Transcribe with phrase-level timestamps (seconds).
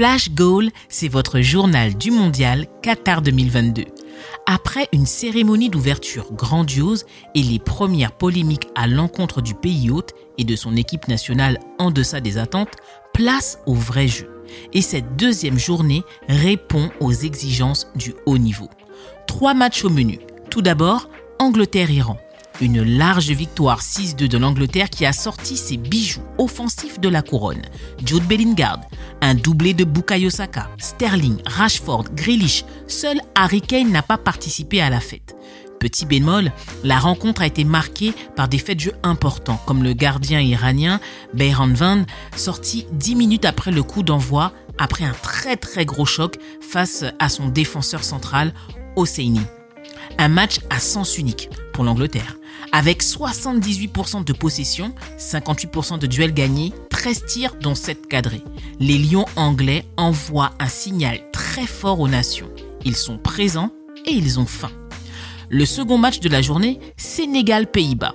[0.00, 3.84] Flash Goal, c'est votre journal du mondial Qatar 2022.
[4.46, 7.04] Après une cérémonie d'ouverture grandiose
[7.34, 11.90] et les premières polémiques à l'encontre du pays hôte et de son équipe nationale en
[11.90, 12.76] deçà des attentes,
[13.12, 14.42] place au vrai jeu.
[14.72, 18.70] Et cette deuxième journée répond aux exigences du haut niveau.
[19.26, 20.18] Trois matchs au menu.
[20.48, 22.16] Tout d'abord, Angleterre-Iran.
[22.60, 27.62] Une large victoire 6-2 de l'Angleterre qui a sorti ses bijoux offensifs de la couronne.
[28.04, 28.80] Jude Bellingham,
[29.22, 32.64] un doublé de Bukayo Saka, Sterling, Rashford, Grealish.
[32.86, 35.34] Seul Harry Kane n'a pas participé à la fête.
[35.78, 36.52] Petit bémol,
[36.84, 41.00] la rencontre a été marquée par des faits de jeu importants, comme le gardien iranien
[41.32, 42.04] Beyran Van,
[42.36, 47.30] sorti 10 minutes après le coup d'envoi, après un très très gros choc face à
[47.30, 48.52] son défenseur central,
[48.96, 49.40] Hosseini.
[50.18, 52.36] Un match à sens unique pour l'Angleterre.
[52.72, 58.42] Avec 78% de possession, 58% de duels gagnés, 13 tirs dont 7 cadrés.
[58.78, 62.50] Les Lions anglais envoient un signal très fort aux nations.
[62.84, 63.70] Ils sont présents
[64.06, 64.70] et ils ont faim.
[65.48, 68.14] Le second match de la journée, Sénégal-Pays-Bas.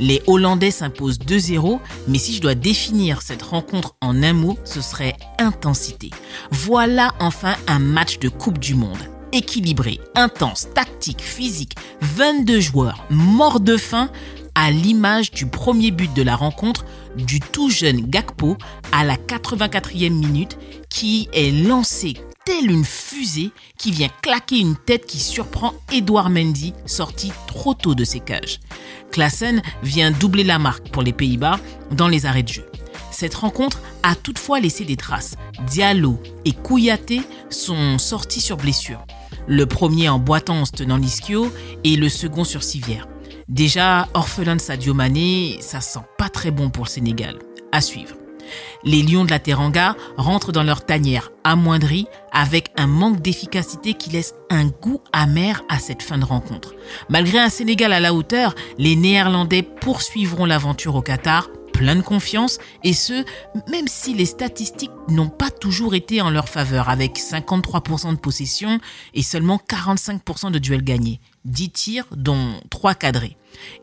[0.00, 4.80] Les Hollandais s'imposent 2-0, mais si je dois définir cette rencontre en un mot, ce
[4.80, 6.10] serait intensité.
[6.50, 13.60] Voilà enfin un match de Coupe du Monde équilibré, intense, tactique, physique, 22 joueurs morts
[13.60, 14.08] de faim
[14.54, 18.56] à l'image du premier but de la rencontre du tout jeune Gakpo
[18.92, 20.56] à la 84e minute
[20.88, 26.72] qui est lancé telle une fusée qui vient claquer une tête qui surprend Edouard Mendy
[26.86, 28.60] sorti trop tôt de ses cages.
[29.10, 31.58] Klassen vient doubler la marque pour les Pays-Bas
[31.90, 32.66] dans les arrêts de jeu.
[33.10, 35.36] Cette rencontre a toutefois laissé des traces.
[35.68, 39.04] Diallo et Kouyaté sont sortis sur blessure
[39.46, 41.52] le premier en boitant en se tenant l'ischio
[41.84, 43.06] et le second sur civière.
[43.48, 47.38] Déjà, orphelin de Sadio Mané, ça sent pas très bon pour le Sénégal.
[47.72, 48.14] À suivre.
[48.84, 54.10] Les Lions de la Teranga rentrent dans leur tanière amoindrie avec un manque d'efficacité qui
[54.10, 56.74] laisse un goût amer à cette fin de rencontre.
[57.08, 62.58] Malgré un Sénégal à la hauteur, les Néerlandais poursuivront l'aventure au Qatar plein de confiance,
[62.84, 63.24] et ce,
[63.68, 68.78] même si les statistiques n'ont pas toujours été en leur faveur, avec 53% de possession
[69.12, 73.36] et seulement 45% de duels gagnés, 10 tirs dont 3 cadrés.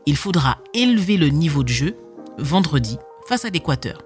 [0.06, 1.96] Il faudra élever le niveau de jeu
[2.38, 2.96] vendredi
[3.28, 4.02] face à l'Équateur.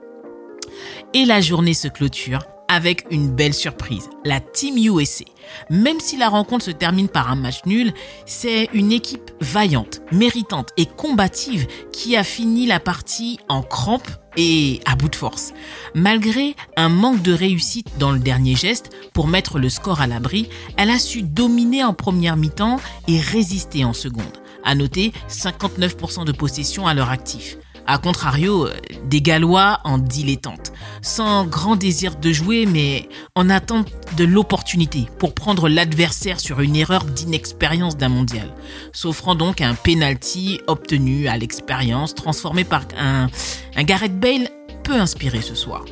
[1.15, 5.25] Et la journée se clôture avec une belle surprise, la Team USA.
[5.71, 7.93] Même si la rencontre se termine par un match nul,
[8.25, 14.81] c'est une équipe vaillante, méritante et combative qui a fini la partie en crampe et
[14.85, 15.53] à bout de force.
[15.95, 20.49] Malgré un manque de réussite dans le dernier geste pour mettre le score à l'abri,
[20.77, 24.25] elle a su dominer en première mi-temps et résister en seconde.
[24.65, 27.57] À noter 59% de possession à leur actif.
[27.87, 28.69] A contrario,
[29.05, 35.35] des Gallois en dilettante, sans grand désir de jouer, mais en attente de l'opportunité pour
[35.35, 38.53] prendre l'adversaire sur une erreur d'inexpérience d'un mondial,
[38.93, 43.29] s'offrant donc un penalty obtenu à l'expérience, transformé par un,
[43.77, 44.49] un Gareth Bale
[44.83, 45.85] peu inspiré ce soir.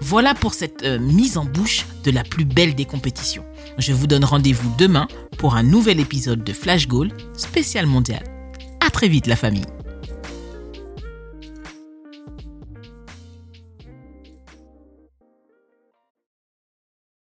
[0.00, 3.44] Voilà pour cette euh, mise en bouche de la plus belle des compétitions.
[3.78, 8.22] Je vous donne rendez-vous demain pour un nouvel épisode de Flash Goal spécial mondial.
[8.80, 9.66] À très vite la famille.